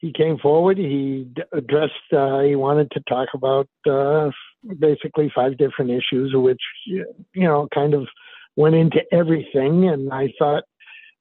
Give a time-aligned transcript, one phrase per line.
[0.00, 0.78] he came forward.
[0.78, 1.92] He addressed.
[2.12, 4.30] Uh, he wanted to talk about uh,
[4.78, 8.06] basically five different issues, which you know kind of
[8.56, 9.88] went into everything.
[9.88, 10.64] And I thought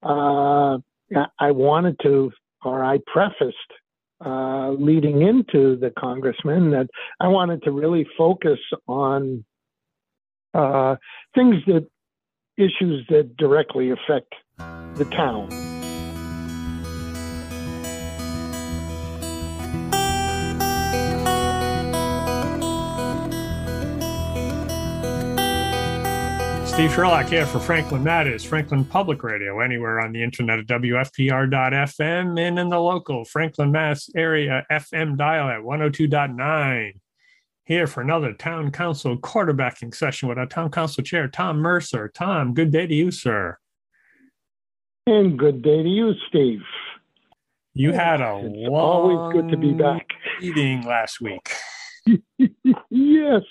[0.01, 0.77] uh,
[1.39, 2.31] I wanted to,
[2.63, 3.57] or I prefaced
[4.25, 6.87] uh, leading into the congressman that
[7.19, 9.43] I wanted to really focus on
[10.53, 10.95] uh,
[11.35, 11.85] things that
[12.57, 15.78] issues that directly affect the town.
[26.79, 32.39] Steve Sherlock here for Franklin Matters, Franklin Public Radio, anywhere on the internet at WFPR.FM
[32.39, 36.91] and in the local Franklin, Mass area FM dial at 102.9.
[37.65, 42.09] Here for another town council quarterbacking session with our town council chair, Tom Mercer.
[42.15, 43.57] Tom, good day to you, sir.
[45.05, 46.61] And good day to you, Steve.
[47.73, 50.07] You had a it's always good to be back.
[50.39, 51.51] Meeting last week.
[52.89, 53.41] yes,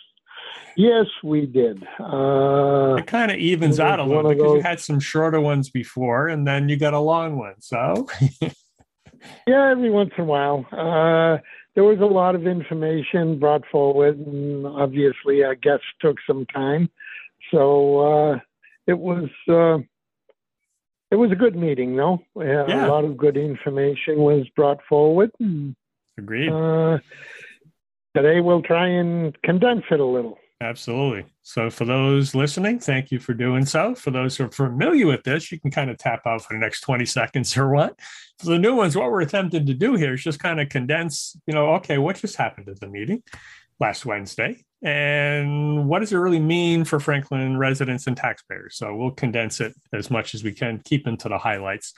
[0.79, 1.83] Yes, we did.
[1.99, 6.29] Uh, it kind of evens out a little because you had some shorter ones before,
[6.29, 7.55] and then you got a long one.
[7.59, 8.07] So,
[9.45, 11.43] yeah, every once in a while, uh,
[11.75, 16.89] there was a lot of information brought forward, and obviously, our guests took some time.
[17.51, 18.39] So uh,
[18.87, 19.79] it was uh,
[21.11, 22.23] it was a good meeting, though.
[22.37, 22.87] Yeah.
[22.87, 25.33] A lot of good information was brought forward.
[25.41, 25.75] And,
[26.17, 26.53] Agreed.
[26.53, 26.99] Uh,
[28.15, 30.39] today, we'll try and condense it a little.
[30.61, 31.25] Absolutely.
[31.43, 33.95] So, for those listening, thank you for doing so.
[33.95, 36.59] For those who are familiar with this, you can kind of tap out for the
[36.59, 37.99] next 20 seconds or what.
[38.41, 41.37] For the new ones, what we're attempting to do here is just kind of condense,
[41.47, 43.23] you know, okay, what just happened at the meeting
[43.79, 44.65] last Wednesday?
[44.83, 48.77] And what does it really mean for Franklin residents and taxpayers?
[48.77, 51.95] So, we'll condense it as much as we can, keep into the highlights.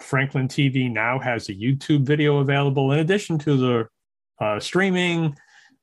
[0.00, 3.88] Franklin TV now has a YouTube video available in addition to the
[4.40, 5.36] uh, streaming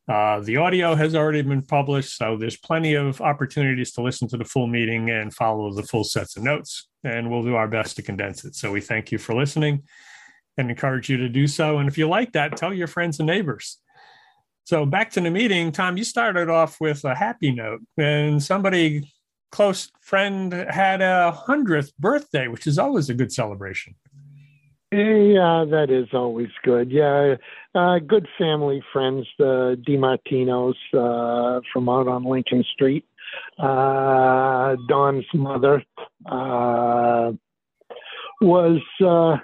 [0.08, 4.38] uh, the audio has already been published, so there's plenty of opportunities to listen to
[4.38, 6.88] the full meeting and follow the full sets of notes.
[7.03, 8.56] And we'll do our best to condense it.
[8.56, 9.84] So we thank you for listening
[10.57, 11.80] and encourage you to do so.
[11.80, 13.80] And if you like that, tell your friends and neighbors.
[14.66, 19.13] So back to the meeting, Tom, you started off with a happy note, and somebody
[19.51, 23.96] close friend had a hundredth birthday, which is always a good celebration.
[24.91, 26.91] Yeah, that is always good.
[26.91, 27.35] Yeah,
[27.73, 33.06] uh, good family friends, the DiMartinos uh, from out on Lincoln Street.
[33.59, 35.84] Uh, Don's mother
[36.25, 37.31] uh,
[38.41, 39.38] was uh,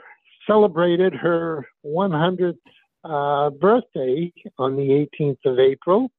[0.47, 2.55] celebrated her 100th
[3.03, 6.11] uh, birthday on the 18th of April,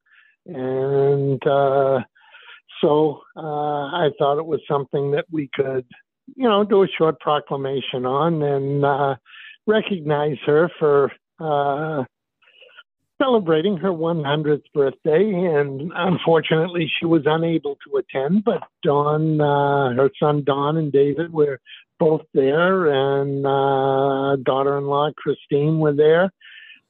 [0.45, 2.01] and uh,
[2.81, 5.85] so uh, I thought it was something that we could
[6.35, 9.15] you know, do a short proclamation on and uh,
[9.67, 12.03] recognize her for uh,
[13.21, 15.31] celebrating her 100th birthday.
[15.31, 21.31] And unfortunately, she was unable to attend, but Don, uh, her son Don and David
[21.31, 21.59] were
[21.99, 26.31] both there, and uh, daughter in law Christine were there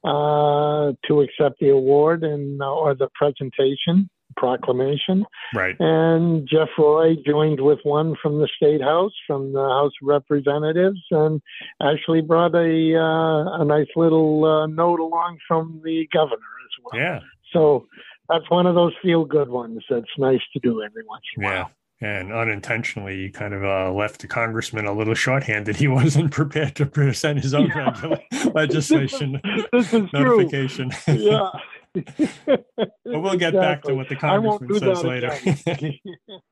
[0.02, 5.24] uh, to accept the award and uh, or the presentation proclamation.
[5.54, 5.76] Right.
[5.78, 11.00] And Jeff Roy joined with one from the State House, from the House of Representatives,
[11.10, 11.40] and
[11.82, 17.00] actually brought a uh, a nice little uh, note along from the governor as well.
[17.00, 17.20] Yeah.
[17.52, 17.86] So
[18.28, 21.46] that's one of those feel good ones that's nice to do every once in a
[21.46, 21.70] while.
[22.00, 22.20] yeah.
[22.20, 25.76] and unintentionally you kind of uh, left the congressman a little shorthanded.
[25.76, 28.16] He wasn't prepared to present his own yeah.
[28.54, 29.40] legislation
[29.72, 30.90] this is, notification.
[31.06, 31.50] Yeah.
[31.94, 32.64] but
[33.04, 33.60] we'll get exactly.
[33.60, 35.32] back to what the congressman says later.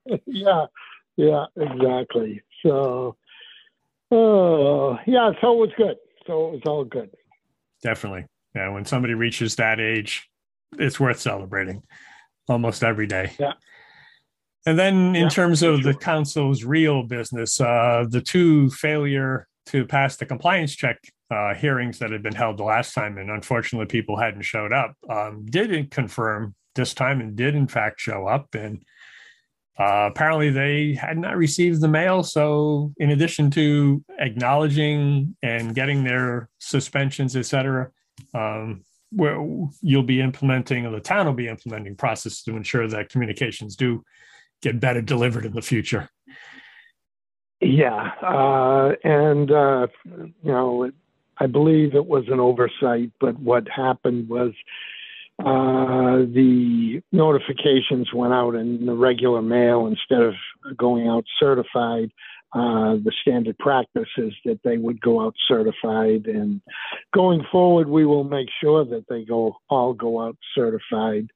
[0.27, 0.67] yeah,
[1.17, 2.43] yeah, exactly.
[2.65, 3.17] So,
[4.11, 5.97] oh, yeah, so it was good.
[6.27, 7.11] So it was all good.
[7.83, 8.27] Definitely.
[8.55, 10.29] Yeah, when somebody reaches that age,
[10.79, 11.83] it's worth celebrating
[12.49, 13.33] almost every day.
[13.39, 13.55] Yeah.
[14.65, 15.93] And then, in yeah, terms of sure.
[15.93, 20.99] the council's real business, uh, the two failure to pass the compliance check
[21.31, 24.95] uh, hearings that had been held the last time, and unfortunately, people hadn't showed up,
[25.09, 28.55] um, did confirm this time and did, in fact, show up.
[28.55, 28.83] And
[29.79, 32.23] uh, apparently, they had not received the mail.
[32.23, 37.91] So, in addition to acknowledging and getting their suspensions, et cetera,
[38.35, 39.39] um, where
[39.81, 44.03] you'll be implementing, or the town will be implementing processes to ensure that communications do
[44.61, 46.09] get better delivered in the future.
[47.65, 50.91] Yeah, uh, and uh, you know,
[51.39, 54.53] I believe it was an oversight, but what happened was
[55.39, 60.35] uh, the notifications went out in the regular mail instead of
[60.77, 62.11] going out certified.
[62.55, 66.27] uh, the standard practice is that they would go out certified.
[66.27, 66.61] And
[67.15, 71.31] going forward, we will make sure that they go all go out certified.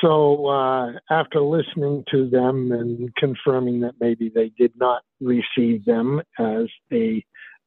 [0.00, 6.20] So uh, after listening to them and confirming that maybe they did not receive them
[6.38, 7.24] as they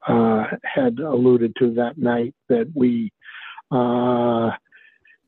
[0.08, 3.12] uh, had alluded to that night, that we
[3.72, 4.52] uh,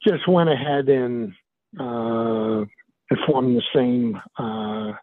[0.05, 1.33] just went ahead and
[1.79, 2.65] uh,
[3.09, 4.93] informed the same uh,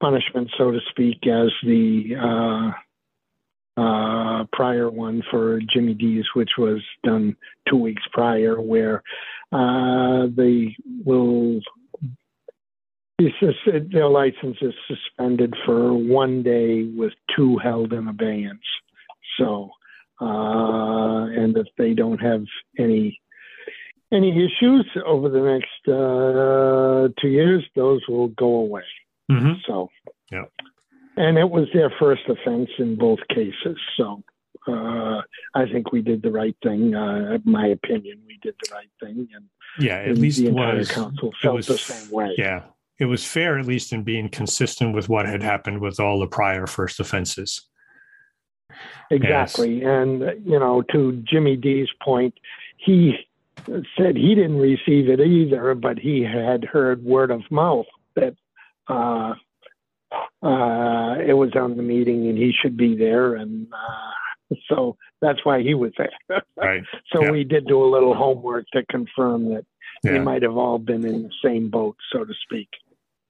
[0.00, 2.72] punishment, so to speak, as the
[3.76, 7.36] uh, prior one for Jimmy D's, which was done
[7.68, 9.02] two weeks prior, where
[9.52, 11.60] uh, they will
[13.92, 18.60] their license is suspended for one day with two held in abeyance.
[19.38, 19.70] So,
[20.20, 22.44] uh, and if they don't have
[22.78, 23.20] any
[24.12, 28.82] any issues over the next uh, two years, those will go away.
[29.30, 29.52] Mm-hmm.
[29.66, 29.88] So.
[31.22, 33.78] And it was their first offense in both cases.
[33.96, 34.24] So,
[34.66, 35.20] uh,
[35.54, 36.94] I think we did the right thing.
[36.94, 39.28] Uh, my opinion, we did the right thing.
[39.34, 39.44] And
[39.78, 42.34] yeah, at least the entire was, council felt was, the same way.
[42.36, 42.64] Yeah,
[42.98, 46.26] it was fair, at least in being consistent with what had happened with all the
[46.26, 47.68] prior first offenses.
[49.10, 49.80] Exactly.
[49.80, 49.86] Yes.
[49.86, 52.34] And, you know, to Jimmy D's point,
[52.78, 53.16] he
[53.96, 57.86] said he didn't receive it either, but he had heard word of mouth
[58.16, 58.34] that
[58.88, 59.34] uh,
[60.42, 63.34] uh, it was on the meeting and he should be there.
[63.34, 66.42] And uh, so that's why he was there.
[66.56, 66.82] right.
[67.12, 67.30] So yeah.
[67.30, 69.64] we did do a little homework to confirm that
[70.02, 70.12] yeah.
[70.12, 72.68] they might have all been in the same boat, so to speak.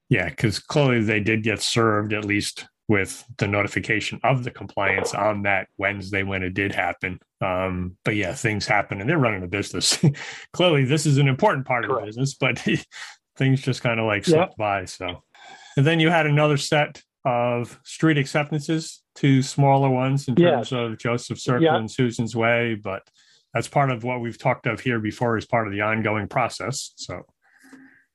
[0.08, 5.14] Yeah, because clearly they did get served at least with the notification of the compliance
[5.14, 7.19] on that Wednesday when it did happen.
[7.40, 9.99] Um, but yeah, things happen and they're running a business.
[10.52, 11.96] Clearly, this is an important part Correct.
[11.96, 12.58] of the business, but
[13.37, 14.85] things just kind of like slipped by.
[14.85, 15.23] So,
[15.77, 20.99] and then you had another set of street acceptances, two smaller ones in terms of
[20.99, 23.09] Joseph Circle and Susan's Way, but
[23.55, 26.93] that's part of what we've talked of here before as part of the ongoing process.
[26.97, 27.27] So,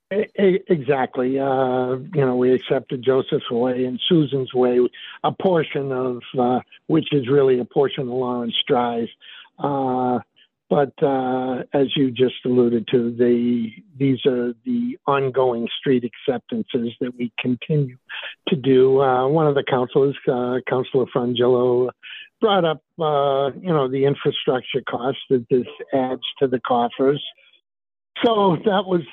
[0.09, 1.37] Exactly.
[1.37, 4.79] Uh, you know, we accepted Joseph's Way and Susan's Way,
[5.23, 9.09] a portion of uh, which is really a portion of Lawrence Drive.
[9.59, 10.19] Uh,
[10.69, 17.15] but uh, as you just alluded to, the these are the ongoing street acceptances that
[17.17, 17.97] we continue
[18.49, 19.01] to do.
[19.01, 21.89] Uh, one of the councilors, uh, Councilor Frongillo,
[22.41, 27.23] brought up, you know, the infrastructure costs that this adds to the coffers.
[28.25, 29.03] So that was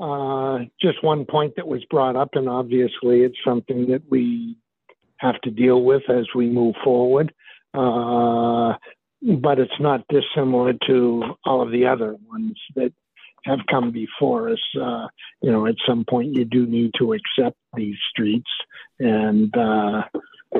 [0.00, 4.56] uh, just one point that was brought up, and obviously it's something that we
[5.18, 7.32] have to deal with as we move forward.
[7.72, 8.74] Uh,
[9.22, 12.92] but it's not dissimilar to all of the other ones that
[13.44, 14.60] have come before us.
[14.80, 15.08] Uh,
[15.42, 18.50] you know, at some point you do need to accept these streets,
[18.98, 20.02] and uh,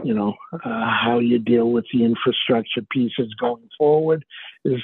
[0.04, 4.24] you know uh, how you deal with the infrastructure pieces going forward
[4.64, 4.82] is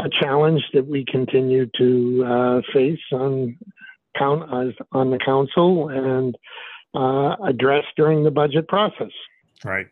[0.00, 3.56] a challenge that we continue to uh, face on
[4.18, 6.36] count on the council and
[6.94, 9.12] uh, address during the budget process.
[9.64, 9.86] Right.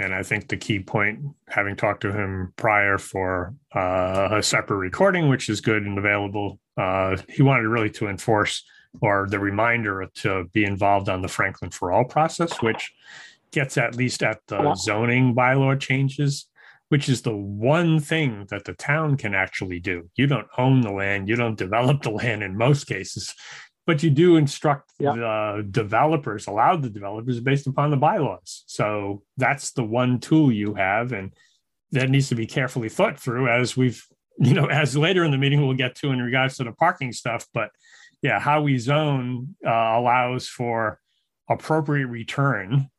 [0.00, 4.78] And I think the key point, having talked to him prior for uh, a separate
[4.78, 8.64] recording, which is good and available, uh, he wanted really to enforce
[9.02, 12.92] or the reminder to be involved on the Franklin for All process, which
[13.52, 16.46] gets at least at the zoning bylaw changes
[16.90, 20.10] which is the one thing that the town can actually do.
[20.16, 23.32] You don't own the land, you don't develop the land in most cases,
[23.90, 25.14] but you do instruct yeah.
[25.16, 28.62] the developers, allow the developers based upon the bylaws.
[28.68, 31.34] So that's the one tool you have, and
[31.90, 34.06] that needs to be carefully thought through as we've,
[34.38, 37.12] you know, as later in the meeting we'll get to in regards to the parking
[37.12, 37.48] stuff.
[37.52, 37.70] But
[38.22, 41.00] yeah, how we zone uh, allows for
[41.48, 42.90] appropriate return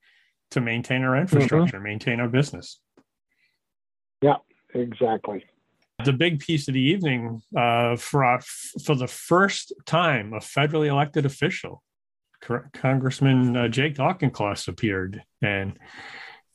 [0.50, 1.86] to maintain our infrastructure, mm-hmm.
[1.86, 2.82] maintain our business.
[4.22, 4.40] Yeah,
[4.76, 5.46] exactly.
[6.04, 8.42] The big piece of the evening uh, for uh,
[8.84, 11.84] for the first time, a federally elected official,
[12.74, 15.78] Congressman uh, Jake Auchincloss appeared, and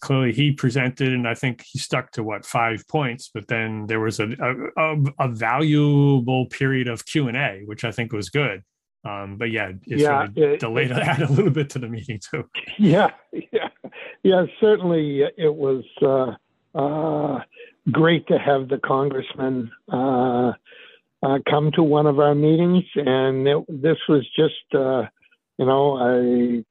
[0.01, 3.31] clearly he presented, and I think he stuck to what five points.
[3.33, 4.29] But then there was a
[4.77, 8.63] a, a valuable period of Q and A, which I think was good.
[9.05, 12.21] Um, but yeah, it yeah, of it, delayed that a little bit to the meeting
[12.31, 12.49] too.
[12.79, 13.11] Yeah,
[13.53, 13.69] yeah,
[14.23, 14.47] yeah.
[14.61, 15.85] Certainly, it was.
[16.03, 16.35] Uh,
[16.77, 17.41] uh,
[17.91, 20.53] great to have the congressman uh,
[21.23, 22.85] uh, come to one of our meetings.
[22.95, 25.03] And it, this was just, uh,
[25.59, 26.65] you know, I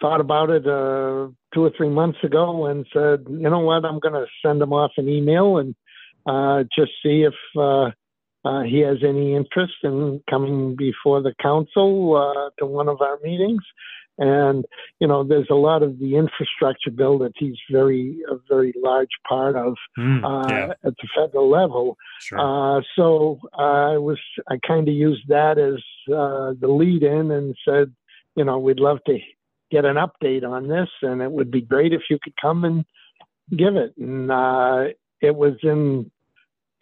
[0.00, 3.98] thought about it uh, two or three months ago and said, you know what, I'm
[3.98, 5.74] going to send him off an email and
[6.26, 12.50] uh, just see if uh, he has any interest in coming before the council uh,
[12.58, 13.62] to one of our meetings.
[14.18, 14.64] And
[15.00, 19.08] you know, there's a lot of the infrastructure bill that he's very a very large
[19.28, 21.96] part of Mm, uh, yeah, at the federal level.
[22.20, 22.38] sure.
[22.38, 24.18] Uh, so I was
[24.48, 27.92] I kind of used that as uh, the lead in and said,
[28.36, 29.18] you know, we'd love to
[29.70, 32.84] get an update on this, and it would be great if you could come and
[33.56, 33.94] give it.
[33.98, 34.84] And uh,
[35.20, 36.10] it was in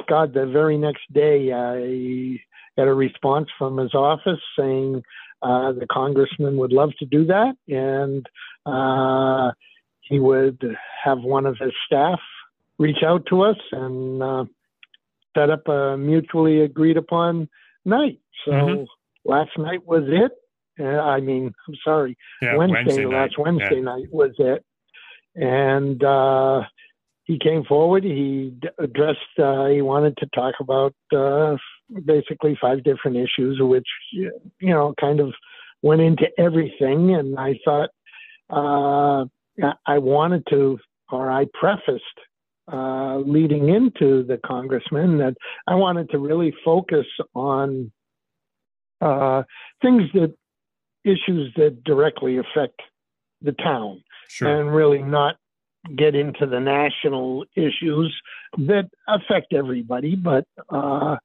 [0.09, 1.53] God the very next day.
[1.53, 2.39] I
[2.77, 5.03] got a response from his office saying
[5.43, 8.27] uh, the congressman would love to do that, and
[8.67, 9.53] uh,
[10.01, 10.63] he would
[11.05, 12.21] have one of his staff
[12.79, 14.45] reach out to us and uh,
[15.37, 17.49] set up a mutually agreed upon
[17.85, 18.19] night.
[18.45, 18.87] So Mhm.
[19.25, 20.33] last night was it.
[20.81, 23.13] Uh, I mean, I'm sorry, yeah, Wednesday, night.
[23.15, 23.83] last Wednesday Yeah.
[23.83, 24.65] night was it.
[25.35, 26.63] And uh,
[27.25, 28.05] he came forward.
[28.05, 29.39] He d- addressed.
[29.39, 31.57] Uh, he wanted to talk about uh,
[32.05, 34.31] basically five different issues, which you
[34.61, 35.33] know kind of
[35.83, 37.15] went into everything.
[37.15, 37.91] And I thought
[38.51, 39.25] uh,
[39.87, 40.79] I- wanted to,
[41.11, 42.03] or I prefaced
[42.73, 45.35] uh, leading into the congressman that
[45.67, 47.91] I wanted to really focus on
[49.01, 49.43] uh,
[49.83, 50.35] things that
[51.05, 52.81] issues that directly affect
[53.41, 54.61] the town Sure.
[54.61, 55.35] and really not
[55.97, 58.15] get into the national issues
[58.57, 60.15] that affect everybody.
[60.15, 61.17] But uh,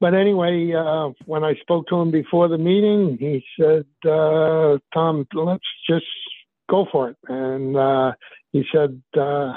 [0.00, 5.26] but anyway, uh, when I spoke to him before the meeting, he said, uh, "Tom,
[5.34, 6.06] let's just
[6.68, 8.12] go for it." And uh,
[8.52, 9.54] he said, uh,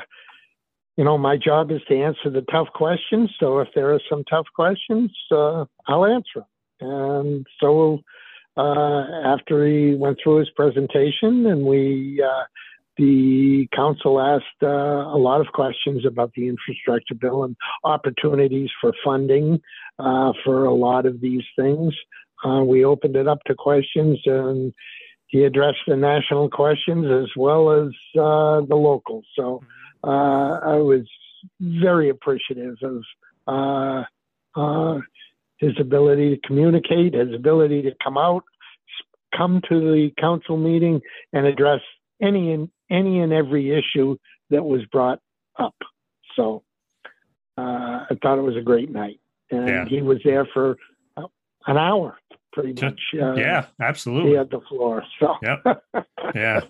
[0.98, 3.32] "You know, my job is to answer the tough questions.
[3.40, 6.46] So if there are some tough questions, uh, I'll answer them."
[6.82, 8.00] And so
[8.58, 12.24] uh, after he went through his presentation and we
[12.98, 18.94] the council asked uh, a lot of questions about the infrastructure bill and opportunities for
[19.04, 19.62] funding
[20.00, 21.94] uh, for a lot of these things.
[22.46, 24.74] Uh, we opened it up to questions and
[25.28, 29.24] he addressed the national questions as well as uh, the local.
[29.36, 29.64] So
[30.04, 31.08] uh, I was
[31.60, 34.06] very appreciative of
[34.56, 35.00] uh,
[35.58, 38.44] his ability to communicate, his ability to come out,
[39.36, 41.82] come to the council meeting and address
[42.24, 44.18] any and any and every issue
[44.50, 45.20] that was brought
[45.60, 45.76] up.
[46.36, 46.64] So
[47.58, 47.62] uh,
[48.10, 49.20] I thought it was a great night,
[49.52, 49.86] and Yeah.
[49.86, 50.78] he was there for
[51.18, 51.28] uh,
[51.68, 52.18] an hour,
[52.54, 53.00] pretty much.
[53.20, 54.32] Uh, yeah, absolutely.
[54.32, 55.04] he had the floor.
[55.20, 55.84] So Yep.
[56.36, 56.62] Yeah.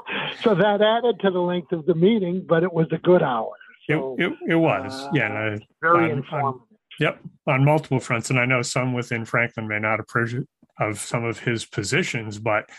[0.41, 3.53] so that added to the length of the meeting, but it was a good hour.
[3.87, 5.07] It, So it, it was.
[5.13, 5.27] yeah.
[5.27, 6.61] and I- very I'm- informative.
[6.99, 10.45] Yep, on multiple fronts, and I know some within Franklin may not appreciate
[10.79, 12.69] of some of his positions, but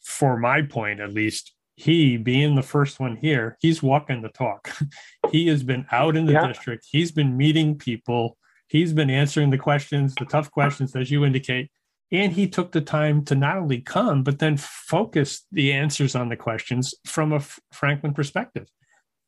[0.00, 4.70] for my point, at least, he being the first one here, he's walking the talk.
[5.30, 6.46] he has been out in the Yeah.
[6.46, 6.86] district.
[6.90, 8.36] He's been meeting people.
[8.68, 11.70] He's been answering the questions, the tough questions, as you indicate.
[12.12, 16.28] And he took the time to not only come, but then focus the answers on
[16.28, 18.68] the questions from a F- Franklin perspective.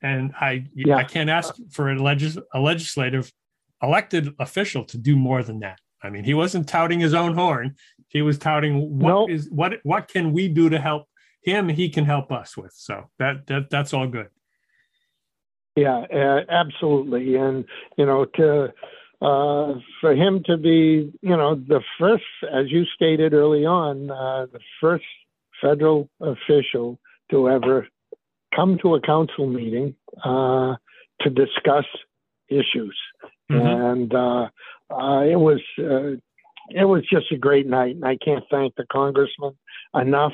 [0.03, 0.97] And I, Yeah.
[0.97, 3.33] I can't ask for a, legis- a legislative
[3.83, 5.79] elected official to do more than that.
[6.03, 7.75] I mean, he wasn't touting his own horn.
[8.09, 9.31] He was touting what Nope.
[9.31, 11.09] is what what can we do to help
[11.47, 11.71] him?
[11.71, 12.75] He can help us with.
[12.75, 14.29] So that that that's all good.
[15.77, 17.37] Yeah, uh, absolutely.
[17.37, 17.67] And,
[17.99, 18.73] you know, to,
[19.21, 24.47] uh, for him to be, you know, the first, as you stated early on, uh,
[24.51, 25.05] the first
[25.61, 26.99] federal official
[27.31, 27.87] to ever
[28.55, 30.77] come to a council meeting uh,
[31.21, 31.85] to discuss
[32.49, 32.97] issues.
[33.51, 33.93] Mhm.
[33.93, 34.49] And uh,
[34.91, 36.17] uh, it was uh,
[36.71, 39.57] it was just a great night, and I can't thank the congressman
[39.95, 40.33] enough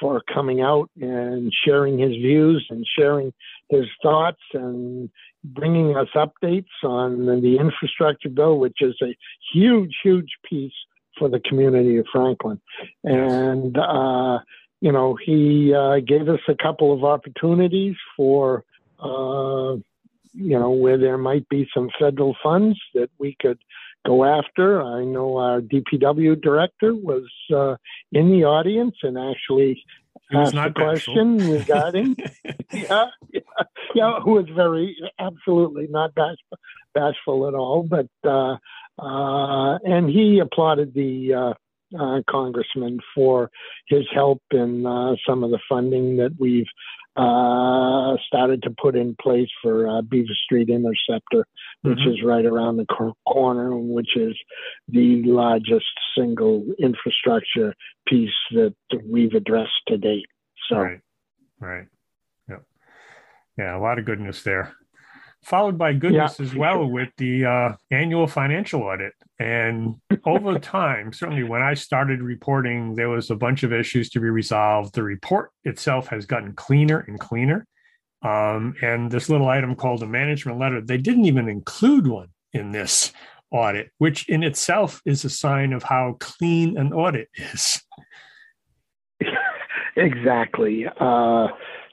[0.00, 3.32] for coming out and sharing his views and sharing
[3.68, 5.10] his thoughts and
[5.44, 9.14] bringing us updates on the infrastructure bill, which is a
[9.52, 10.72] huge, huge piece
[11.18, 12.60] for the community of Franklin.
[13.04, 14.38] And, uh,
[14.80, 18.64] you know, he uh, gave us a couple of opportunities for,
[18.98, 19.76] uh,
[20.32, 23.58] you know, where there might be some federal funds that we could
[24.06, 24.82] go after.
[24.82, 27.76] I know our DPW director was uh,
[28.12, 29.82] in the audience and actually
[30.32, 31.14] asked a not bashful.
[31.14, 32.16] question regarding
[32.72, 33.40] yeah, yeah,
[33.94, 36.58] yeah, who was very absolutely not bashful,
[36.94, 38.56] bashful at all, but uh,
[38.98, 41.54] uh, and he applauded the
[41.98, 43.50] uh, congressman for
[43.88, 46.66] his help in uh, some of the funding that we've
[47.16, 51.44] uh, started to put in place for uh, Beaver Street Interceptor,
[51.82, 52.12] which Mhm.
[52.12, 54.36] is right around the cor- corner, which is
[54.88, 57.74] the largest single infrastructure
[58.06, 60.26] piece that we've addressed to date.
[60.68, 60.76] So.
[60.78, 61.00] Right.
[61.58, 61.86] Right.
[62.48, 62.62] Yep.
[63.58, 64.72] Yeah, a lot of goodness there.
[65.42, 66.46] Followed by goodness yeah.
[66.46, 69.12] as well with the uh, annual financial audit.
[69.38, 74.20] And over time, certainly when I started reporting, there was a bunch of issues to
[74.20, 74.94] be resolved.
[74.94, 77.66] The report itself has gotten cleaner and cleaner.
[78.22, 82.70] Um, and this little item called a management letter, they didn't even include one in
[82.72, 83.12] this
[83.50, 87.82] audit, which in itself is a sign of how clean an audit is.
[89.96, 90.86] exactly.
[90.98, 91.48] Uh,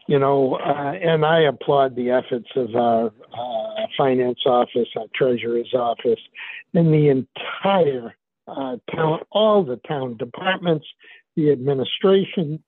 [0.07, 5.73] you know, uh, and I applaud the efforts of our uh, finance office, our treasurer's
[5.73, 6.19] office,
[6.73, 8.15] and the entire
[8.47, 10.85] uh, town, all the town departments,
[11.35, 12.63] the administration,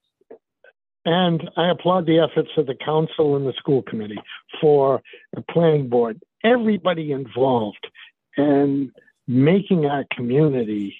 [1.05, 4.19] and I applaud the efforts of the council and the school committee
[4.59, 5.01] for
[5.33, 7.87] the planning board, everybody involved,
[8.35, 8.91] and
[9.27, 10.95] making our community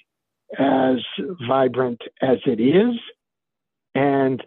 [0.58, 0.96] as
[1.46, 2.98] vibrant as it is,
[3.94, 4.42] and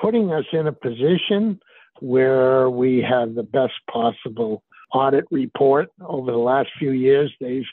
[0.00, 1.60] putting us in a position
[2.00, 4.62] where we have the best possible
[4.92, 7.32] audit report over the last few years.
[7.40, 7.64] They've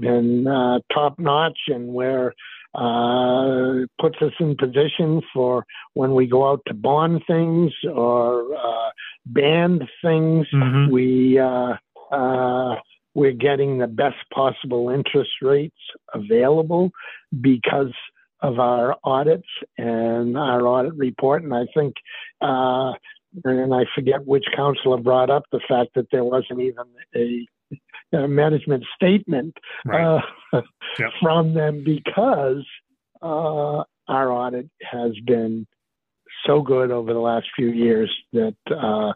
[0.00, 2.34] been uh, top notch and where
[2.74, 8.90] uh, puts us in position for when we go out to bond things or uh,
[9.26, 10.46] BAN things.
[10.52, 10.92] Mm-hmm.
[10.92, 11.74] We uh,
[12.10, 12.76] uh,
[13.14, 15.76] we're getting the best possible interest rates
[16.12, 16.90] available
[17.40, 17.92] because
[18.40, 19.48] of our audits
[19.78, 21.42] and our audit report.
[21.42, 21.94] And I think,
[22.40, 22.92] uh,
[23.44, 27.46] and I forget which counselor brought up the fact that there wasn't even a,
[28.16, 30.20] a management statement right.
[30.52, 30.60] uh,
[30.98, 31.10] yep.
[31.22, 32.64] from them because
[33.22, 35.66] uh, our audit has been
[36.46, 39.12] so good over the last few years that uh,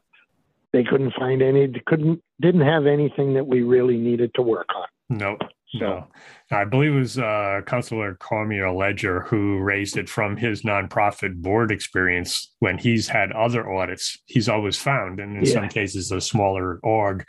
[0.73, 4.87] they couldn't find any, couldn't, didn't have anything that we really needed to work on.
[5.11, 5.41] Nope.
[5.73, 6.07] So no.
[6.51, 11.71] I believe it was uh, Councilor Cormier Leger who raised it from his nonprofit board
[11.71, 14.19] experience when he's had other audits.
[14.27, 15.53] He's always found, and in yeah.
[15.53, 17.27] some cases, a smaller org,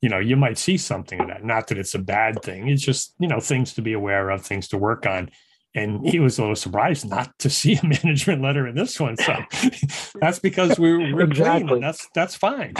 [0.00, 1.44] you know, you might see something of that.
[1.44, 2.68] Not that it's a bad thing.
[2.68, 5.30] It's just, you know, things to be aware of, things to work on.
[5.74, 9.16] And he was a little surprised not to see a management letter in this one.
[9.16, 9.36] So
[10.20, 11.68] that's because we're, we're exactly.
[11.68, 11.80] clean.
[11.80, 12.74] that's that's fine.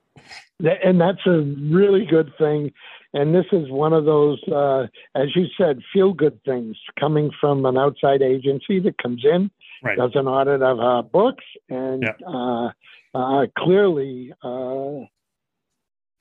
[0.60, 2.72] and that's a really good thing
[3.16, 4.82] and this is one of those, uh,
[5.14, 9.50] as you said, feel good things coming from an outside agency that comes in,
[9.82, 9.96] right.
[9.96, 12.28] does an audit of our books, and yeah.
[12.28, 12.68] uh,
[13.14, 15.06] uh, clearly uh,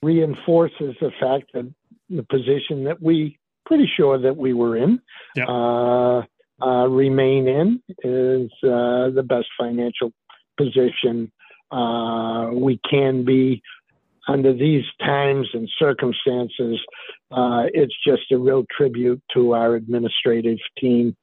[0.01, 1.69] reinforces the fact that
[2.10, 5.01] the position that we pretty sure that we were in
[5.36, 5.45] yeah.
[5.47, 6.23] Uh,
[6.62, 10.13] uh, remain in is the best financial
[10.55, 11.29] position
[12.53, 13.62] we can be
[14.27, 16.79] under these times and circumstances,
[17.31, 21.15] uh, it's just a real tribute to our administrative team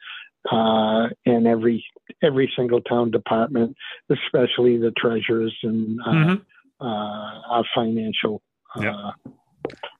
[0.51, 1.85] uh, and every
[2.23, 3.77] every single town department,
[4.11, 6.35] especially the treasurers and uh, mm-hmm.
[6.81, 8.43] Uh, our financial
[8.81, 8.93] yep.
[8.93, 9.13] Uh,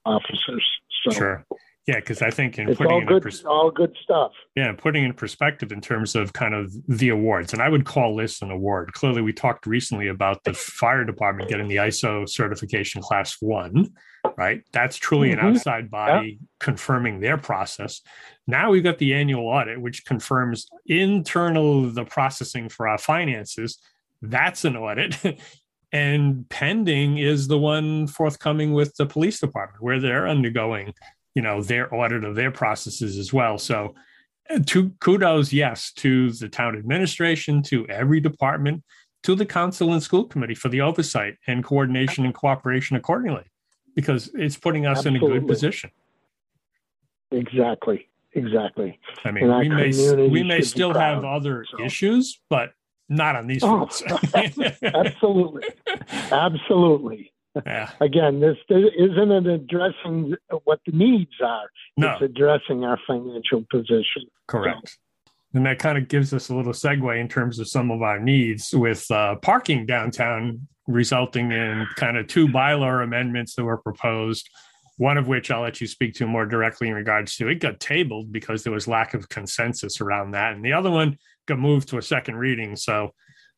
[0.05, 0.67] officers.
[1.05, 1.47] So, sure.
[1.87, 4.31] Yeah, because I think in it's putting all in good, pers- all good stuff.
[4.55, 8.15] Yeah, putting in perspective in terms of kind of the awards, and I would call
[8.15, 8.93] this an award.
[8.93, 13.91] Clearly, we talked recently about the fire department getting the ISO certification class one,
[14.37, 14.63] right?
[14.73, 15.45] That's truly mm-hmm.
[15.45, 16.47] an outside body yeah.
[16.61, 18.01] confirming their process.
[18.47, 23.79] Now we've got the annual audit, which confirms internal the processing for our finances.
[24.21, 25.17] That's an audit.
[25.93, 30.95] and pending is the one forthcoming with the police department, where they're undergoing
[31.35, 33.59] you know their audit of their processes as well.
[33.59, 33.95] So
[34.51, 38.83] uh, to kudos yes to the town administration to every department
[39.23, 43.45] to the council and school committee for the oversight and coordination and cooperation accordingly
[43.95, 45.27] because it's putting us Absolutely.
[45.27, 45.91] in a good position.
[47.31, 48.99] Exactly exactly.
[49.25, 51.85] I mean we may we may still have other so.
[51.85, 52.73] issues but
[53.09, 53.89] not on these oh,
[54.95, 55.65] absolutely.
[56.31, 57.32] Absolutely
[57.67, 57.91] yeah.
[58.01, 60.35] Again, this, isn't an addressing
[60.65, 61.69] what the needs are.
[61.97, 62.13] No.
[62.13, 64.27] It's addressing our financial position.
[64.47, 64.89] Correct.
[64.89, 64.97] So.
[65.55, 68.19] And that kind of gives us a little segue in terms of some of our
[68.19, 74.49] needs with uh, parking downtown, resulting in kind of two bylaw amendments that were proposed.
[74.97, 77.81] One of which I'll let you speak to more directly in regards to it got
[77.81, 81.89] tabled because there was lack of consensus around that, and the other one got moved
[81.89, 82.77] to a second reading.
[82.77, 83.13] So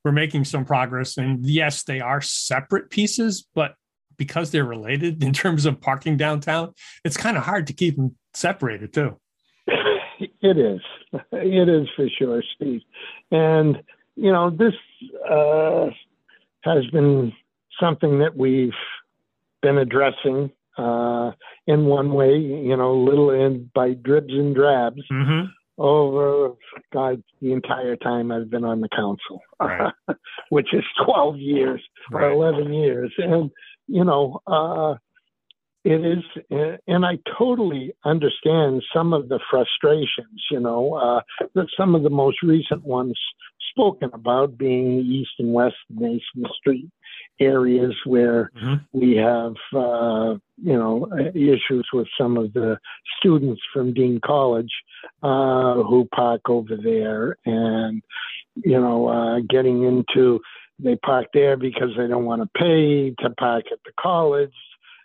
[0.05, 1.17] we're making some progress.
[1.17, 3.75] And yes, they are separate pieces, but
[4.17, 6.75] because they're related in terms of parking downtown,
[7.05, 9.19] it's kind of hard to keep them separated too.
[10.41, 10.81] It is.
[11.33, 12.83] It is for sure, Steve.
[13.31, 13.83] And,
[14.15, 14.75] you know, this
[15.29, 15.87] uh,
[16.63, 17.33] has been
[17.81, 18.73] something that we've
[19.63, 21.33] been addressing uh,
[21.67, 25.47] in one way, you know, little and by dribs and drabs mm-hmm.
[25.79, 26.53] over
[26.93, 29.93] God, the entire time I've been on the council, right.
[30.51, 32.25] which is 12 years right.
[32.25, 33.13] or 11 years.
[33.19, 33.51] And,
[33.87, 34.95] you know, uh,
[35.85, 40.43] it is, and I totally understand some of the frustrations.
[40.51, 41.21] You know, uh,
[41.55, 43.19] that some of the most recent ones
[43.71, 46.89] spoken about being the east and west Mason Street
[47.41, 48.99] areas where mm-hmm.
[48.99, 52.79] we have, uh, you know, issues with some of the
[53.19, 54.73] students from Dean College
[55.23, 58.03] uh, who park over there, and
[58.57, 60.41] you know, uh, getting into
[60.79, 64.55] they park there because they don't want to pay to park at the college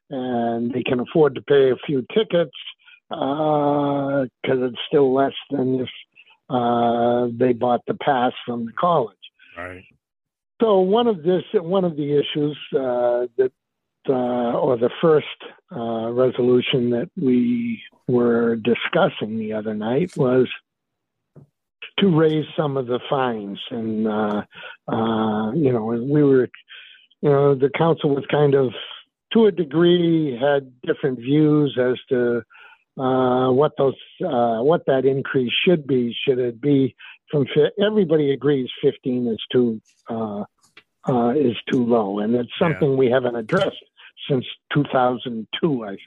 [0.10, 2.56] and they can afford to pay a few tickets
[3.10, 5.90] because uh, it's still less than if
[6.50, 9.18] uh, they bought the pass from the college.
[9.58, 9.84] Right.
[10.62, 13.52] So one of this, one of the issues uh, that,
[14.08, 15.28] uh, or the first
[15.72, 20.48] uh, resolution that we were discussing the other night was
[22.00, 24.44] to raise some of the fines, and uh,
[24.88, 26.50] uh, you know, we were,
[27.22, 28.72] you know, the council was kind of
[29.34, 32.44] to a degree, had different views as to
[32.98, 36.16] uh, what those uh, what that increase should be.
[36.26, 36.96] Should it be
[37.32, 37.46] from
[37.84, 40.44] everybody agrees 15 is too uh,
[41.08, 42.98] uh, is too low, and it's something yeah.
[42.98, 43.84] we haven't addressed
[44.30, 46.00] since 2002, I think.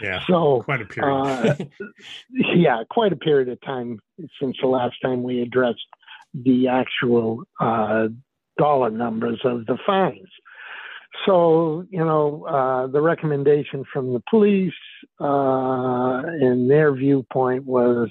[0.00, 0.20] Yeah.
[0.28, 1.12] So quite a period.
[1.12, 1.54] uh,
[2.30, 3.98] yeah, quite a period of time
[4.40, 5.86] since the last time we addressed
[6.34, 8.08] the actual uh,
[8.58, 10.28] dollar numbers of the fines.
[11.26, 14.72] So, you know, uh, the recommendation from the police
[15.20, 18.08] uh, in their viewpoint was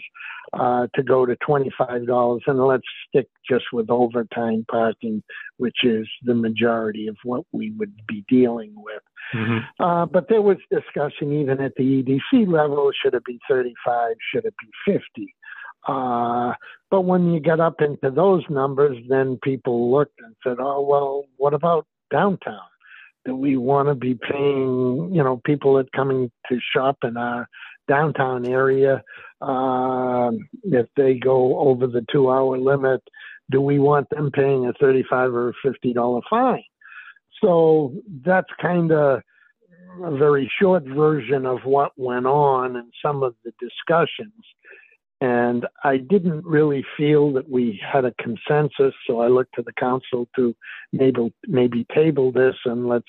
[0.54, 5.24] uh, to go to $25 and let's stick just with overtime parking,
[5.58, 9.02] which is the majority of what we would be dealing with.
[9.34, 9.84] Mm-hmm.
[9.84, 14.46] Uh, but there was discussion even at the EDC level should it be 35, should
[14.46, 15.36] it be 50?
[15.88, 16.54] Uh,
[16.90, 21.26] but when you get up into those numbers, then people looked and said, oh, well,
[21.38, 22.60] what about downtown?
[23.26, 27.48] Do we want to be paying, you know, people that coming to shop in our
[27.88, 29.04] downtown area,
[29.42, 30.32] uh,
[30.64, 33.02] if they go over the two hour limit,
[33.50, 36.64] do we want them paying a 35 or 50 dollar fine?
[37.42, 37.94] So
[38.26, 39.22] that's kind of
[40.04, 44.34] a very short version of what went on in some of the discussions.
[45.20, 49.74] And I didn't really feel that we had a consensus, so I looked to the
[49.74, 50.56] council to
[50.94, 53.06] maybe maybe table this and let's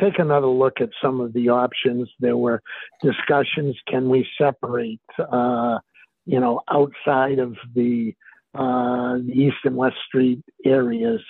[0.00, 2.08] take another look at some of the options.
[2.18, 2.62] There were
[3.02, 5.80] discussions: can we separate, uh,
[6.24, 8.14] you know, outside of the,
[8.54, 11.20] uh, the East and West Street areas?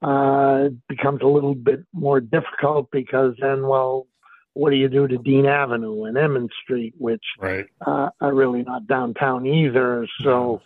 [0.00, 4.06] Uh, it becomes a little bit more difficult because then, well,
[4.54, 7.66] what do you do to Dean Avenue and Emmons Street, which right.
[7.86, 10.06] uh, are really not downtown either.
[10.22, 10.60] So,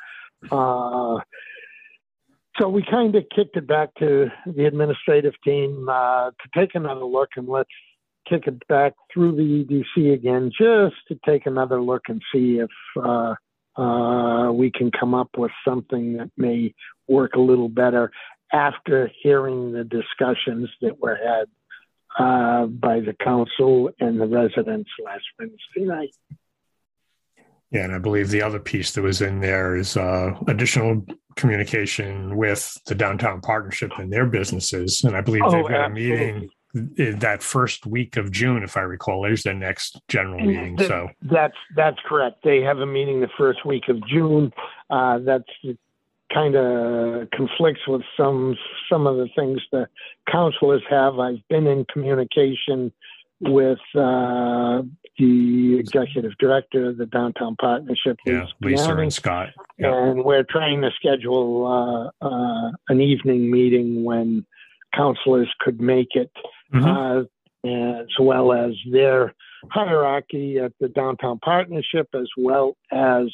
[0.50, 1.18] uh,
[2.58, 7.04] so we kind of kicked it back to the administrative team uh, to take another
[7.04, 7.70] look and let's
[8.28, 12.70] kick it back through the EDC again, just to take another look and see if
[13.02, 13.34] uh,
[13.76, 16.74] uh, we can come up with something that may
[17.08, 18.10] work a little better
[18.52, 21.46] after hearing the discussions that were had
[22.18, 26.14] uh, by the council and the residents last Wednesday night.
[27.70, 32.36] Yeah, and I believe the other piece that was in there is uh, additional communication
[32.36, 35.04] with the downtown partnership and their businesses.
[35.04, 36.12] And I believe oh, they've got absolutely.
[36.12, 36.50] a meeting
[37.20, 39.22] that first week of June, if I recall.
[39.22, 40.78] There's their next general meeting.
[40.78, 42.44] So that's that's correct.
[42.44, 44.52] They have a meeting the first week of June.
[44.90, 45.44] Uh, that's
[46.32, 48.56] kind of conflicts with some
[48.90, 49.88] some of the things the
[50.30, 51.18] councilors have.
[51.18, 52.92] I've been in communication
[53.40, 54.82] with uh,
[55.18, 59.92] the executive director of the downtown partnership, yeah, Lisa and Scott, yep.
[59.92, 64.46] and we're trying to schedule uh, uh, an evening meeting when
[64.94, 66.30] councilors could make it,
[66.72, 66.84] mm-hmm.
[66.84, 67.22] Uh,
[67.64, 69.34] as well as their
[69.70, 73.26] hierarchy at the downtown partnership, as well as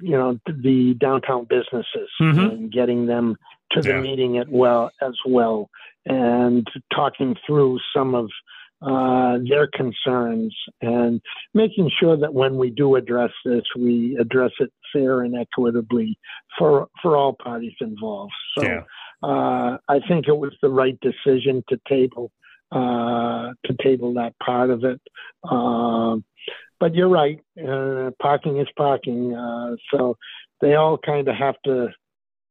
[0.00, 2.38] you know the downtown businesses mm-hmm.
[2.38, 3.36] and getting them
[3.72, 4.00] to the yeah.
[4.00, 5.68] meeting at well as well
[6.06, 8.30] and talking through some of
[8.82, 11.20] uh, their concerns and
[11.54, 16.18] making sure that when we do address this, we address it fair and equitably
[16.58, 18.34] for for all parties involved.
[18.56, 18.82] So yeah.
[19.22, 22.30] uh, I think it was the right decision to table
[22.70, 25.00] uh, to table that part of it.
[26.78, 27.40] But you're right.
[27.56, 29.34] Uh, parking is parking.
[29.34, 30.16] Uh, so
[30.60, 31.88] they all kind of have to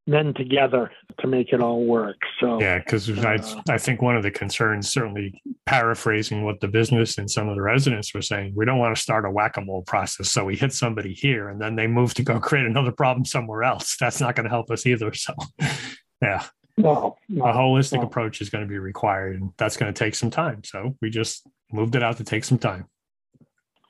[0.07, 2.17] mend together to make it all work.
[2.39, 3.21] So yeah, because uh,
[3.67, 7.55] I I think one of the concerns, certainly paraphrasing what the business and some of
[7.55, 10.29] the residents were saying, we don't want to start a whack a mole process.
[10.29, 13.63] So we hit somebody here, and then they move to go create another problem somewhere
[13.63, 13.97] else.
[13.99, 15.13] That's not going to help us either.
[15.13, 15.33] So
[16.21, 16.45] yeah.
[16.77, 18.03] No, no, a holistic no.
[18.03, 20.61] approach is going to be required, and that's going to take some time.
[20.65, 22.87] So we just moved it out to take some time.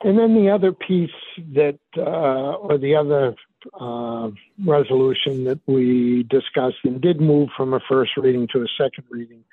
[0.06, 1.10] And then the other piece
[1.56, 3.34] that, uh, or the other
[3.74, 4.30] uh,
[4.64, 9.44] resolution that we discussed and did move from a first reading to a second reading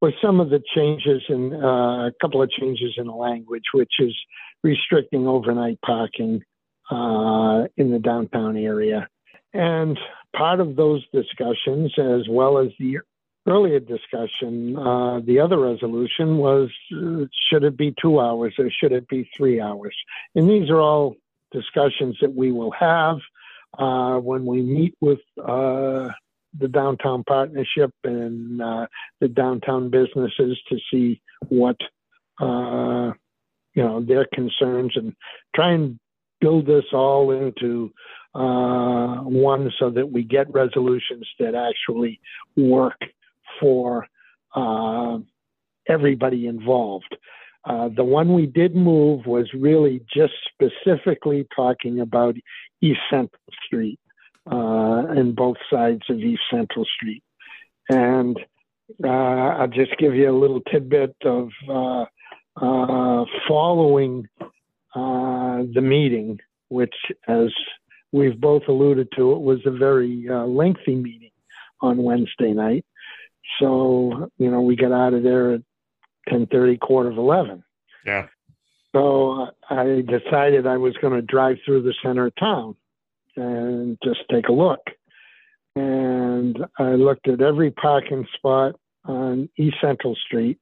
[0.00, 3.94] was some of the changes in uh, a couple of changes in the language, which
[3.98, 4.14] is
[4.62, 6.44] restricting overnight parking
[6.92, 9.08] uh, in the downtown area.
[9.52, 9.98] And
[10.36, 12.98] part of those discussions, as well as the
[13.46, 18.92] earlier discussion, uh, the other resolution was uh, should it be two hours or should
[18.92, 19.96] it be three hours?
[20.34, 21.16] And these are all
[21.52, 23.18] discussions that we will have
[23.78, 26.08] uh, when we meet with uh,
[26.58, 28.86] the downtown partnership and uh,
[29.20, 31.76] the downtown businesses to see what
[33.74, 35.14] you know their concerns and
[35.54, 35.98] try and
[36.40, 37.92] build this all into
[38.32, 42.20] one so that we get resolutions that actually
[42.56, 42.98] work
[43.60, 44.06] for
[44.54, 45.18] uh,
[45.88, 47.16] everybody involved.
[47.64, 52.34] Uh, the one we did move was really just specifically talking about
[52.80, 54.00] East Central Street
[54.50, 57.22] uh, and both sides of East Central Street.
[57.90, 58.38] And
[59.04, 62.04] uh, I'll just give you a little tidbit of uh,
[62.56, 64.28] uh, following
[64.94, 66.94] the meeting, which,
[67.28, 67.48] as
[68.12, 71.30] we've both alluded to, it was a very lengthy meeting
[71.80, 72.84] on Wednesday night.
[73.60, 75.62] So, you know, we got out of there at
[76.28, 77.64] 10:30, quarter of 11.
[78.04, 78.26] Yeah.
[78.94, 82.76] So I decided I was going to drive through the center of town
[83.36, 84.80] and just take a look.
[85.76, 90.58] And I looked at every parking spot on East Central Street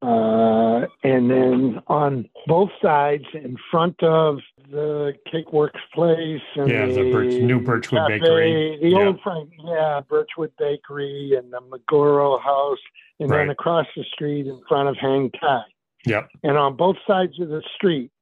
[0.00, 4.38] uh, and then on both sides, in front of
[4.70, 8.98] the Cakeworks Place and yeah, the, the Birch, new Birchwood cafe, Bakery, the yeah.
[8.98, 12.78] old Frank, yeah, Birchwood Bakery, and the Maguro House,
[13.18, 13.38] and right.
[13.38, 15.62] then across the street in front of Hang Tai.
[16.06, 16.28] Yep.
[16.44, 18.12] And on both sides of the street,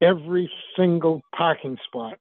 [0.00, 2.18] every single parking spot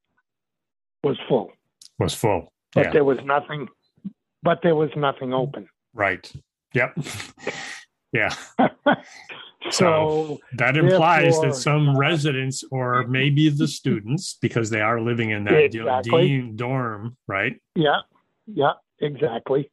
[1.01, 1.51] was full.
[1.97, 2.51] Was full.
[2.73, 2.91] But yeah.
[2.91, 3.69] there was nothing.
[4.43, 5.69] But there was nothing open.
[5.93, 6.31] Right.
[6.73, 6.97] Yep.
[8.11, 8.33] Yeah.
[9.71, 15.45] so, that implies that some residents or maybe the students, because they are living in
[15.45, 16.41] that exactly.
[16.55, 17.59] dorm, right?
[17.75, 18.01] Yeah.
[18.47, 19.69] Yeah, exactly.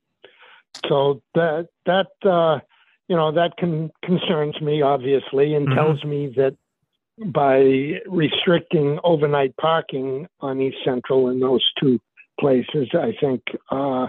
[0.88, 2.60] So that that uh,
[3.08, 5.76] you know that can concerns me obviously and mm-hmm.
[5.76, 6.56] tells me that
[7.18, 11.98] by restricting overnight parking on East Central in those two
[12.38, 14.08] places, I think uh,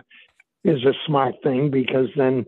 [0.64, 2.46] is a smart thing because then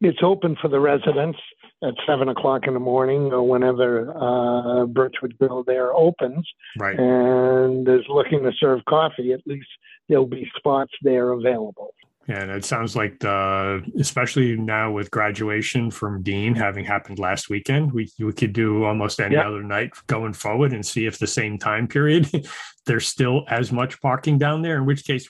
[0.00, 1.38] it's open for the residents
[1.82, 6.46] at seven o'clock in the morning or whenever uh, Birchwood Grill there opens,
[6.78, 6.98] right.
[6.98, 9.32] and is looking to serve coffee.
[9.32, 9.68] At least
[10.08, 11.94] there'll be spots there available.
[12.28, 17.92] And it sounds like the, especially now with graduation from Dean having happened last weekend,
[17.92, 19.46] we we could do almost any yep.
[19.46, 22.30] other night going forward and see if the same time period
[22.86, 24.76] there's still as much parking down there.
[24.76, 25.28] In which case,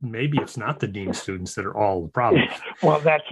[0.00, 2.42] maybe it's not the Dean students that are all the problem.
[2.82, 3.24] well, that's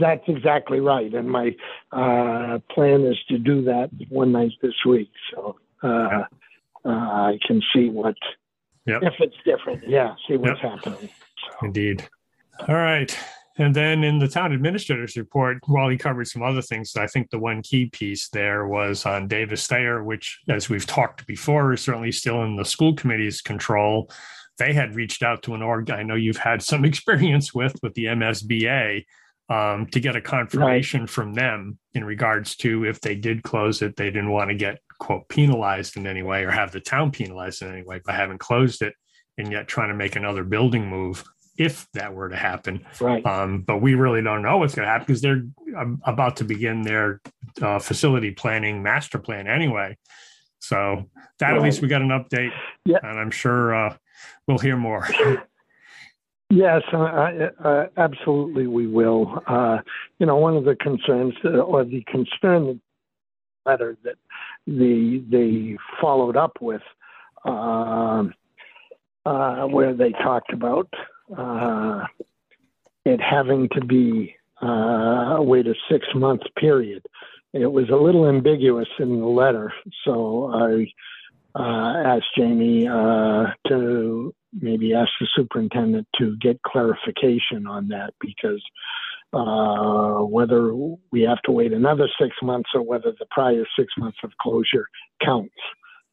[0.00, 1.12] that's exactly right.
[1.14, 1.54] And my
[1.92, 5.10] uh, plan is to do that one night this week.
[5.32, 6.24] So uh,
[6.84, 8.16] uh, I can see what,
[8.86, 9.02] yep.
[9.02, 9.88] if it's different.
[9.88, 10.72] Yeah, see what's yep.
[10.72, 11.08] happening.
[11.08, 11.66] So.
[11.66, 12.08] Indeed.
[12.68, 13.16] All right.
[13.58, 17.30] And then in the town administrator's report, while he covered some other things, I think
[17.30, 21.82] the one key piece there was on Davis Thayer, which, as we've talked before, is
[21.82, 24.10] certainly still in the school committee's control.
[24.58, 27.94] They had reached out to an org I know you've had some experience with, with
[27.94, 29.04] the MSBA,
[29.48, 31.10] um, to get a confirmation right.
[31.10, 34.78] from them in regards to if they did close it, they didn't want to get
[34.98, 38.38] quote penalized in any way or have the town penalized in any way by having
[38.38, 38.94] closed it
[39.38, 41.24] and yet trying to make another building move
[41.56, 42.84] if that were to happen.
[43.00, 43.24] Right.
[43.24, 45.42] Um, but we really don't know what's going to happen because they're
[45.76, 47.20] um, about to begin their
[47.60, 49.96] uh, facility planning master plan anyway.
[50.60, 51.04] So
[51.38, 51.56] that right.
[51.56, 52.52] at least we got an update,
[52.84, 52.98] yeah.
[53.02, 53.96] and I'm sure uh,
[54.46, 55.08] we'll hear more.
[56.50, 56.96] Yes, uh,
[57.62, 59.42] uh, absolutely, we will.
[59.46, 59.78] Uh,
[60.18, 62.80] you know, one of the concerns uh, or the concern
[63.66, 64.14] letter that
[64.66, 66.80] the they followed up with,
[67.44, 68.32] um,
[69.26, 70.88] uh, where they talked about
[71.36, 72.04] uh,
[73.04, 77.04] it having to be uh, wait a six month period.
[77.52, 79.70] It was a little ambiguous in the letter,
[80.02, 80.50] so
[81.54, 88.62] I asked Jamie to maybe ask the superintendent to get clarification on that because
[89.32, 90.72] uh, whether
[91.12, 94.86] we have to wait another six months or whether the prior six months of closure
[95.22, 95.54] counts.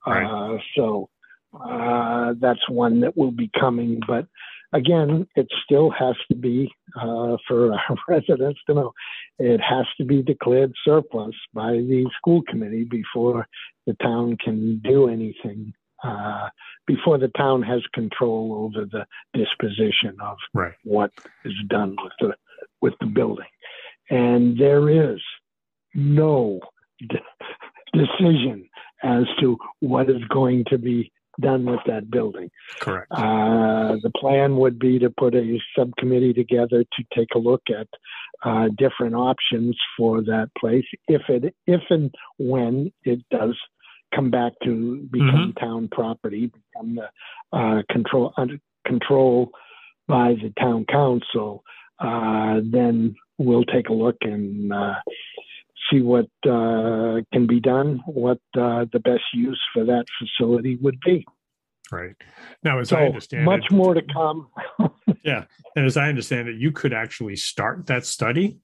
[0.05, 0.25] Right.
[0.25, 1.09] Uh, so
[1.53, 4.01] uh, that's one that will be coming.
[4.05, 4.27] But
[4.73, 8.93] again, it still has to be uh, for our residents to know.
[9.39, 13.47] it has to be declared surplus by the school committee before
[13.87, 15.73] the town can do anything.
[16.05, 16.49] Uh,
[16.87, 20.73] before the town has control over the disposition of Right.
[20.83, 21.11] what
[21.43, 22.35] is done with the
[22.81, 23.51] with the building,
[24.09, 25.19] and there is
[25.95, 26.59] no
[26.99, 27.17] d-
[27.93, 28.69] decision
[29.03, 32.49] as to what is going to be done with that building.
[32.79, 33.07] Correct.
[33.11, 37.87] Uh, the plan would be to put a subcommittee together to take a look at
[38.43, 43.55] uh, different options for that place if it if and when it does
[44.13, 49.51] come back to become town property, become the uh, control under control
[50.07, 51.63] by the town council.
[51.99, 54.95] Uh, then we'll take a look and uh,
[55.89, 60.99] see what uh, can be done, what uh, the best use for that facility would
[61.01, 61.25] be.
[61.91, 62.15] Right.
[62.63, 64.47] Now, as So I understand much it, more to come.
[65.23, 68.59] Yeah, and as I understand it, you could actually start that study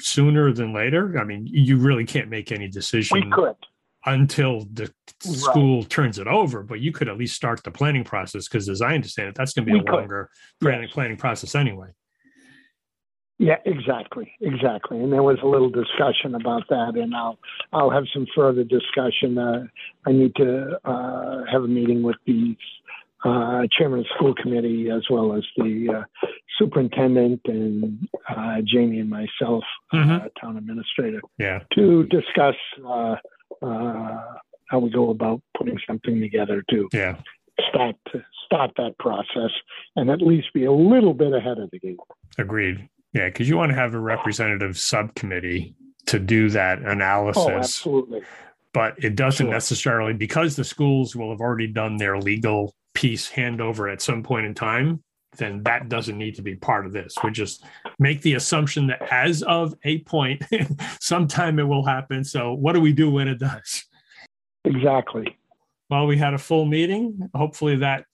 [0.00, 1.16] sooner than later.
[1.20, 3.20] I mean, you really can't make any decision.
[3.20, 3.54] We could.
[4.06, 4.92] Until the
[5.24, 5.32] Right.
[5.32, 8.82] school turns it over, but you could at least start the planning process because, as
[8.82, 10.00] I understand it, that's going to be We a could.
[10.00, 10.92] longer planning Yes.
[10.92, 11.88] planning process anyway.
[13.38, 15.00] Yeah, exactly, exactly.
[15.02, 17.38] And there was a little discussion about that, and I'll
[17.72, 19.38] I'll have some further discussion.
[19.38, 19.66] Uh,
[20.06, 22.56] I need to uh, have a meeting with the
[23.24, 26.26] uh, chairman of the school committee as well as the uh,
[26.58, 30.30] superintendent and uh, Jamie and myself, uh, Mhm.
[30.40, 31.60] town administrator, Yeah.
[31.74, 32.56] to discuss
[33.62, 34.20] uh,
[34.68, 37.16] how we go about putting something together to Yeah.
[37.68, 39.50] start to start that process
[39.96, 41.96] and at least be a little bit ahead of the game.
[42.38, 42.88] Agreed.
[43.12, 45.74] Yeah, because you want to have a representative subcommittee
[46.06, 48.22] to do that Oh, analysis, absolutely.
[48.72, 49.52] but it doesn't Sure.
[49.52, 54.46] necessarily because the schools will have already done their legal piece handover at some point
[54.46, 55.02] in time.
[55.38, 57.14] Then that doesn't need to be part of this.
[57.24, 57.64] We just
[57.98, 60.42] make the assumption that as of a point,
[61.00, 62.22] sometime it will happen.
[62.24, 63.84] So, what do we do when it does?
[64.64, 65.38] Exactly.
[65.90, 67.30] Well, we had a full meeting.
[67.34, 68.04] Hopefully, that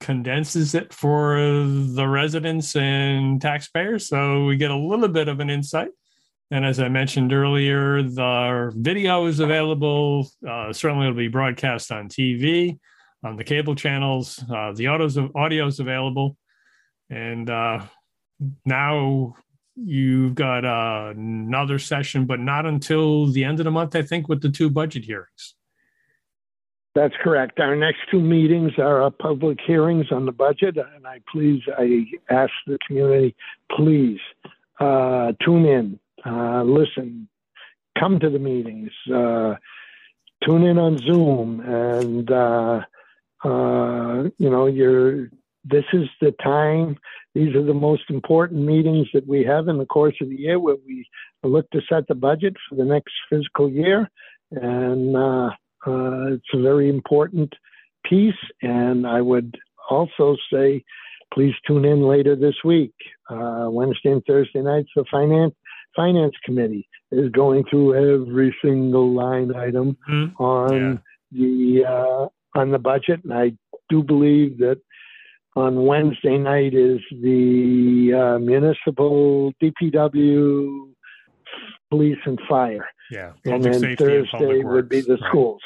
[0.00, 4.08] condenses it for the residents and taxpayers.
[4.08, 5.88] So we get a little bit of an insight.
[6.50, 10.30] And as I mentioned earlier, the video is available.
[10.48, 12.78] Uh, certainly, it'll be broadcast on TV,
[13.24, 14.42] on the cable channels.
[14.48, 16.36] Uh, the autos, audio is available.
[17.10, 17.84] And uh,
[18.64, 19.36] now
[19.76, 24.28] you've got uh, another session, but not until the end of the month, I think,
[24.28, 25.54] with the two budget hearings.
[26.94, 27.60] That's correct.
[27.60, 32.06] Our next two meetings are our public hearings on the budget, and I please, I
[32.30, 33.36] ask the community,
[33.70, 34.18] please
[34.80, 37.28] uh, tune in, uh, listen,
[37.98, 39.56] come to the meetings, uh,
[40.42, 42.80] tune in on Zoom, and uh,
[43.44, 45.30] uh, you know, you're.
[45.68, 46.96] This is the time.
[47.34, 50.58] These are the most important meetings that we have in the course of the year,
[50.58, 51.06] where we
[51.42, 54.08] look to set the budget for the next fiscal year,
[54.52, 55.16] and.
[55.16, 55.50] Uh,
[55.86, 57.52] uh, it's a very important
[58.04, 59.56] piece, and I would
[59.88, 60.82] also say,
[61.32, 62.94] please tune in later this week,
[63.30, 64.88] uh, Wednesday and Thursday nights.
[64.96, 65.54] The finance
[65.94, 70.32] finance committee is going through every single line item Mhm.
[70.40, 71.00] on
[71.30, 73.52] the uh, on the budget, and I
[73.88, 74.80] do believe that
[75.56, 80.90] on Wednesday night is the uh, municipal DPW,
[81.90, 83.32] police, and fire, Yeah.
[83.44, 85.28] and public then safety and Thursday would be the Right.
[85.28, 85.62] schools.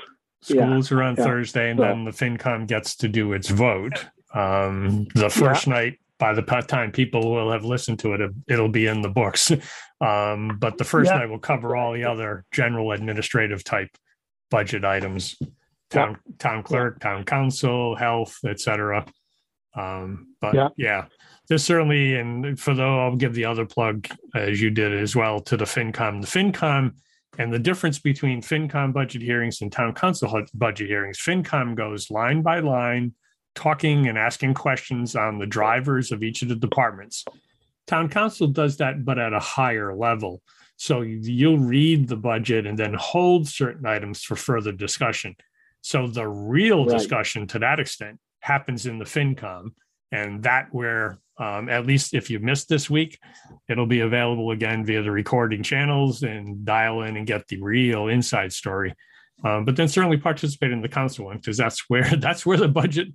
[0.49, 1.25] Yeah, Schools are on yeah.
[1.25, 4.07] Thursday, and So- then the FinCom gets to do its vote.
[4.33, 8.69] Um, the first night, by the time people will have listened to it, it- it'll
[8.69, 9.51] be in the books.
[10.03, 11.19] Um, but the first Yeah.
[11.19, 13.91] night will cover all the other general administrative type
[14.51, 15.37] budget items,
[15.91, 19.05] town town clerk, town council, health, etc.
[19.75, 20.69] Um, but Yeah.
[20.77, 21.05] yeah,
[21.49, 25.41] there's certainly, and for though I'll give the other plug as you did as well
[25.41, 26.21] to the FinCom.
[26.21, 26.95] The FinCom
[27.39, 32.43] and the difference between FinCom budget hearings and town council budget hearings, FinCom goes line
[32.43, 33.15] by line,
[33.55, 37.25] talking and asking questions on the drivers of each of the departments.
[37.87, 40.43] Town council does that, but at a higher level.
[40.77, 45.37] So you'll read the budget and then hold certain items for further discussion.
[45.83, 46.97] So the real Right.
[46.97, 49.73] discussion to that extent happens in the FinCom.
[50.13, 53.19] And that where, um, at least if you missed this week,
[53.69, 58.09] it'll be available again via the recording channels and dial in and get the real
[58.09, 58.95] inside story.
[59.45, 62.69] Um, but then certainly participate in the council one because that's where that's where the
[62.69, 63.09] budget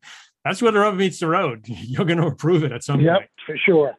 [0.43, 1.63] that's where the rubber meets the road.
[1.67, 3.29] You're going to approve it at some Yep, point.
[3.45, 3.93] for sure.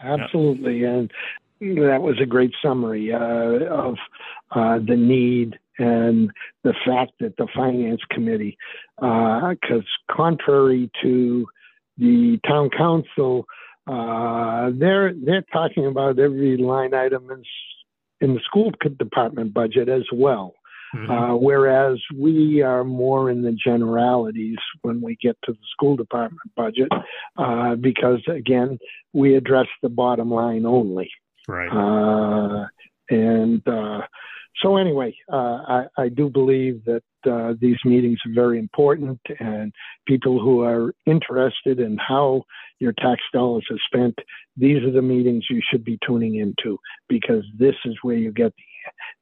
[0.00, 0.84] Absolutely.
[0.84, 1.10] And
[1.60, 3.96] that was a great summary uh, of
[4.50, 6.30] uh, the need and
[6.64, 8.56] the fact that the finance committee,
[8.96, 11.46] because contrary to
[11.98, 13.46] the town council,
[13.86, 17.44] uh, they're they're talking about every line item and
[18.20, 20.54] in the school department budget as well.
[20.94, 21.10] Mm-hmm.
[21.10, 26.54] Uh, whereas we are more in the generalities when we get to the school department
[26.54, 26.88] budget,
[27.38, 28.78] uh, because again,
[29.14, 31.10] we address the bottom line only.
[31.48, 31.68] Right.
[31.68, 32.66] Uh,
[33.08, 34.02] and uh,
[34.60, 39.72] so, anyway, uh, I, I, do believe that uh, these meetings are very important, and
[40.06, 42.42] people who are interested in how
[42.78, 44.14] your tax dollars are spent,
[44.56, 46.78] these are the meetings you should be tuning into
[47.08, 48.52] because this is where you get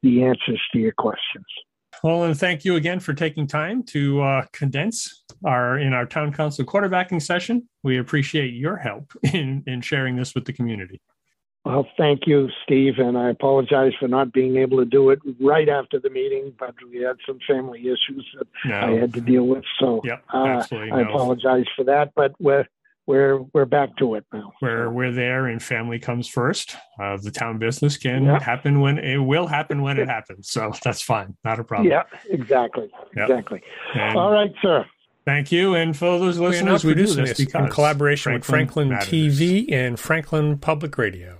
[0.02, 1.46] the, the answers to your questions.
[2.02, 6.32] Well, and thank you again for taking time to uh, condense our in our town
[6.32, 7.68] council quarterbacking session.
[7.82, 11.00] We appreciate your help in in sharing this with the community.
[11.64, 15.68] Well, thank you, Steve, and I apologize for not being able to do it right
[15.68, 18.76] after the meeting, but we had some family issues that no.
[18.76, 19.64] I had to deal with.
[19.78, 21.02] So yep, uh, I no.
[21.02, 22.66] apologize for that, but we're
[23.06, 24.52] we're we're back to it now.
[24.62, 26.76] We're we're there, and family comes first.
[26.98, 28.40] Uh, the town business can yep.
[28.40, 30.48] happen when it will happen when it happens.
[30.48, 31.90] So that's fine, not a problem.
[31.90, 33.28] Yeah, exactly, yep.
[33.28, 33.62] exactly.
[33.94, 34.86] And All right, sir.
[35.26, 35.74] Thank you.
[35.74, 39.08] And for those listeners, we, we do this in collaboration Franklin with Franklin matters.
[39.08, 41.39] TV and Franklin Public Radio.